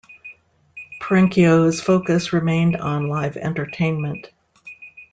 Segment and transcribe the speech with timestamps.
[0.99, 4.29] Perenchio's focus remained on live entertainment.